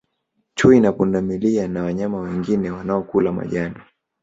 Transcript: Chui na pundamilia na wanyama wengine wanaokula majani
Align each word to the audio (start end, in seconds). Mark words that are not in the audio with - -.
Chui 0.55 0.79
na 0.81 0.91
pundamilia 0.91 1.67
na 1.67 1.83
wanyama 1.83 2.19
wengine 2.21 2.71
wanaokula 2.71 3.31
majani 3.31 3.75